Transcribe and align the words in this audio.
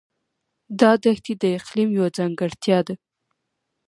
دا 0.79 0.91
دښتې 1.03 1.33
د 1.41 1.43
اقلیم 1.57 1.89
یوه 1.97 2.09
ځانګړتیا 2.17 2.79
ده. 2.87 2.95